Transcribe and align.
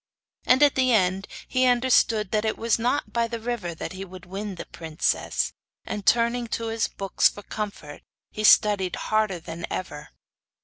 And 0.47 0.63
at 0.63 0.73
the 0.73 0.91
end 0.91 1.27
he 1.47 1.67
understood 1.67 2.31
that 2.31 2.43
it 2.43 2.57
was 2.57 2.79
not 2.79 3.13
by 3.13 3.27
the 3.27 3.39
river 3.39 3.75
that 3.75 3.93
he 3.93 4.03
would 4.03 4.25
win 4.25 4.55
the 4.55 4.65
princess; 4.65 5.53
and, 5.85 6.07
turning 6.07 6.47
to 6.47 6.69
his 6.69 6.87
books 6.87 7.29
for 7.29 7.43
comfort, 7.43 8.01
he 8.31 8.43
studied 8.43 8.95
harder 8.95 9.39
than 9.39 9.67
ever. 9.69 10.09